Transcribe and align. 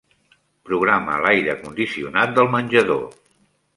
Programa 0.69 1.19
l'aire 1.25 1.55
condicionat 1.67 2.35
del 2.39 2.51
menjador. 2.57 3.05